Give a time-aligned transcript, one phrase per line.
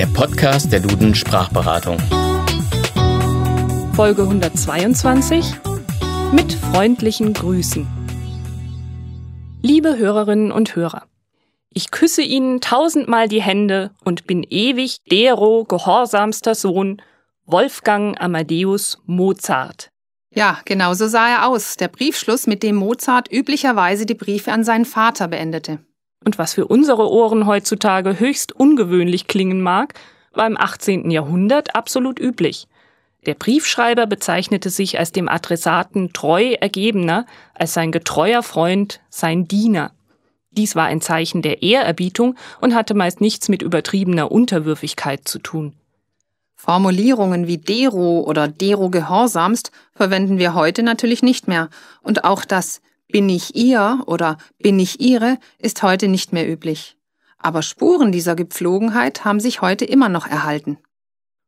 [0.00, 1.98] der Podcast der Duden Sprachberatung.
[3.92, 5.44] Folge 122
[6.32, 7.86] mit freundlichen Grüßen.
[9.60, 11.02] Liebe Hörerinnen und Hörer,
[11.68, 17.02] ich küsse Ihnen tausendmal die Hände und bin ewig dero gehorsamster Sohn
[17.44, 19.90] Wolfgang Amadeus Mozart.
[20.34, 24.64] Ja, genau so sah er aus, der Briefschluss, mit dem Mozart üblicherweise die Briefe an
[24.64, 25.80] seinen Vater beendete.
[26.24, 29.94] Und was für unsere Ohren heutzutage höchst ungewöhnlich klingen mag,
[30.32, 31.10] war im 18.
[31.10, 32.68] Jahrhundert absolut üblich.
[33.26, 39.92] Der Briefschreiber bezeichnete sich als dem Adressaten treu ergebener, als sein getreuer Freund, sein Diener.
[40.52, 45.74] Dies war ein Zeichen der Ehrerbietung und hatte meist nichts mit übertriebener Unterwürfigkeit zu tun.
[46.56, 51.70] Formulierungen wie Dero oder Dero gehorsamst verwenden wir heute natürlich nicht mehr.
[52.02, 52.82] Und auch das
[53.12, 56.96] bin ich ihr oder bin ich ihre ist heute nicht mehr üblich.
[57.38, 60.78] Aber Spuren dieser Gepflogenheit haben sich heute immer noch erhalten.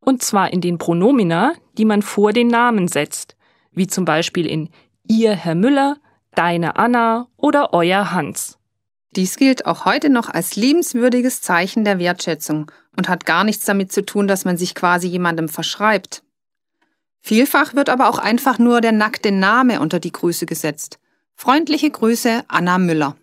[0.00, 3.36] Und zwar in den Pronomina, die man vor den Namen setzt,
[3.72, 4.70] wie zum Beispiel in
[5.06, 5.96] ihr Herr Müller,
[6.34, 8.58] deine Anna oder euer Hans.
[9.16, 13.92] Dies gilt auch heute noch als liebenswürdiges Zeichen der Wertschätzung und hat gar nichts damit
[13.92, 16.22] zu tun, dass man sich quasi jemandem verschreibt.
[17.20, 20.98] Vielfach wird aber auch einfach nur der nackte Name unter die Grüße gesetzt.
[21.36, 23.16] Freundliche Grüße, Anna Müller.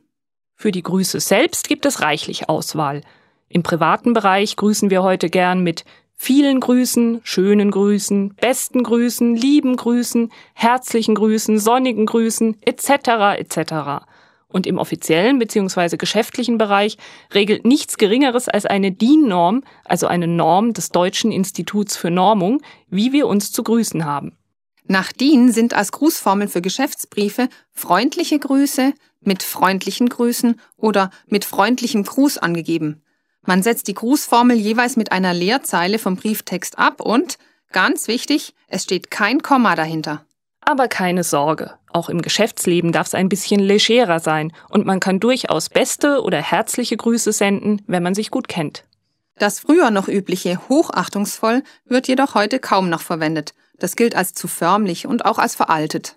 [0.55, 3.01] Für die Grüße selbst gibt es reichlich Auswahl.
[3.49, 9.75] Im privaten Bereich grüßen wir heute gern mit vielen Grüßen, schönen Grüßen, besten Grüßen, lieben
[9.75, 13.39] Grüßen, herzlichen Grüßen, sonnigen Grüßen etc.
[13.39, 14.05] etc
[14.51, 15.97] und im offiziellen bzw.
[15.97, 16.97] geschäftlichen Bereich
[17.33, 23.13] regelt nichts Geringeres als eine DIN-Norm, also eine Norm des Deutschen Instituts für Normung, wie
[23.13, 24.37] wir uns zu grüßen haben.
[24.87, 32.03] Nach DIN sind als Grußformel für Geschäftsbriefe freundliche Grüße mit freundlichen Grüßen oder mit freundlichem
[32.03, 33.01] Gruß angegeben.
[33.43, 37.37] Man setzt die Grußformel jeweils mit einer Leerzeile vom Brieftext ab und,
[37.71, 40.25] ganz wichtig, es steht kein Komma dahinter.
[40.61, 45.19] Aber keine Sorge, auch im Geschäftsleben darf es ein bisschen legerer sein und man kann
[45.19, 48.83] durchaus beste oder herzliche Grüße senden, wenn man sich gut kennt.
[49.37, 53.55] Das früher noch übliche hochachtungsvoll wird jedoch heute kaum noch verwendet.
[53.81, 56.15] Das gilt als zu förmlich und auch als veraltet.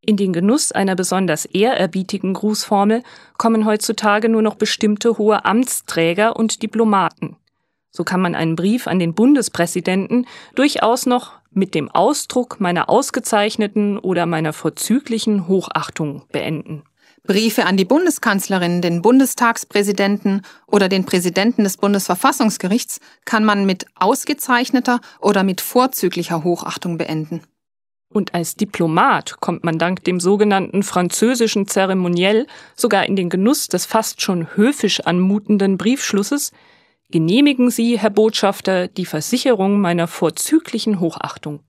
[0.00, 3.02] In den Genuss einer besonders ehrerbietigen Grußformel
[3.36, 7.36] kommen heutzutage nur noch bestimmte hohe Amtsträger und Diplomaten.
[7.90, 13.98] So kann man einen Brief an den Bundespräsidenten durchaus noch mit dem Ausdruck meiner ausgezeichneten
[13.98, 16.84] oder meiner vorzüglichen Hochachtung beenden.
[17.28, 24.98] Briefe an die Bundeskanzlerin, den Bundestagspräsidenten oder den Präsidenten des Bundesverfassungsgerichts kann man mit ausgezeichneter
[25.20, 27.42] oder mit vorzüglicher Hochachtung beenden.
[28.08, 33.84] Und als Diplomat kommt man dank dem sogenannten französischen Zeremoniell sogar in den Genuss des
[33.84, 36.52] fast schon höfisch anmutenden Briefschlusses,
[37.10, 41.60] Genehmigen Sie, Herr Botschafter, die Versicherung meiner vorzüglichen Hochachtung.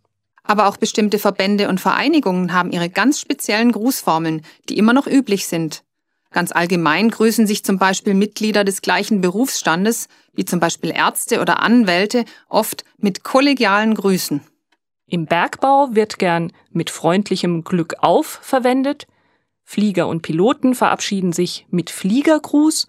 [0.50, 5.46] Aber auch bestimmte Verbände und Vereinigungen haben ihre ganz speziellen Grußformeln, die immer noch üblich
[5.46, 5.84] sind.
[6.32, 11.62] Ganz allgemein grüßen sich zum Beispiel Mitglieder des gleichen Berufsstandes, wie zum Beispiel Ärzte oder
[11.62, 14.42] Anwälte, oft mit kollegialen Grüßen.
[15.06, 19.06] Im Bergbau wird gern mit freundlichem Glück auf verwendet.
[19.64, 22.88] Flieger und Piloten verabschieden sich mit Fliegergruß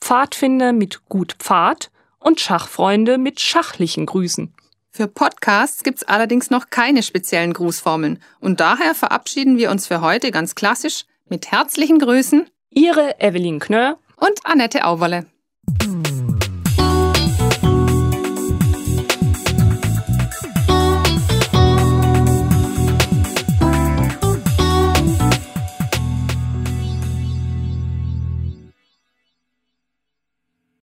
[0.00, 4.54] Pfadfinder mit Gut Pfad und Schachfreunde mit schachlichen Grüßen.
[4.96, 10.30] Für Podcasts gibt's allerdings noch keine speziellen Grußformeln und daher verabschieden wir uns für heute
[10.30, 12.48] ganz klassisch mit herzlichen Grüßen.
[12.70, 15.26] Ihre Evelyn Knör und Annette Auberle.